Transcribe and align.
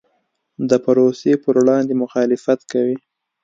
د 0.69 0.71
پروسې 0.85 1.33
پر 1.43 1.55
وړاندې 1.61 1.93
مخالفت 2.03 2.59
کوي. 2.71 2.97